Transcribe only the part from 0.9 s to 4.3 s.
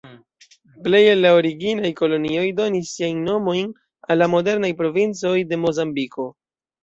el la originaj kolonioj donis siajn nomojn al la